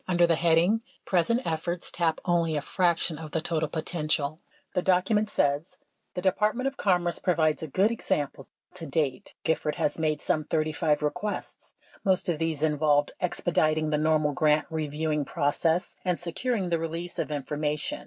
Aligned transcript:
Under 0.07 0.25
the 0.25 0.33
heading 0.33 0.81
"Present 1.05 1.45
efforts 1.45 1.91
tap 1.91 2.19
only 2.25 2.55
a 2.55 2.61
fraction 2.63 3.19
of 3.19 3.29
the 3.29 3.39
total 3.39 3.69
potential," 3.69 4.39
the 4.73 4.81
document 4.81 5.29
says: 5.29 5.77
The 6.15 6.23
Department 6.23 6.65
of 6.65 6.75
Commerce 6.75 7.19
provides 7.19 7.61
a 7.61 7.67
good 7.67 7.91
example. 7.91 8.47
To 8.73 8.87
date 8.87 9.35
Gifford 9.43 9.75
has 9.75 9.99
made 9.99 10.19
some 10.19 10.43
35 10.43 11.03
requests. 11.03 11.75
Most 12.03 12.29
of 12.29 12.39
these 12.39 12.63
involved 12.63 13.11
expediting 13.21 13.91
the 13.91 13.99
normal 13.99 14.33
grant 14.33 14.65
reviewing 14.71 15.23
process 15.23 15.95
and 16.03 16.19
securing 16.19 16.69
the 16.69 16.79
release 16.79 17.19
of 17.19 17.29
information. 17.29 17.99